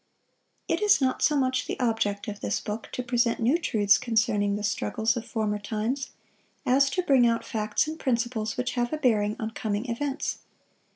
[0.67, 4.55] It is not so much the object of this book to present new truths concerning
[4.55, 6.09] the struggles of former times,
[6.65, 10.39] as to bring out facts and principles which have a bearing on coming events.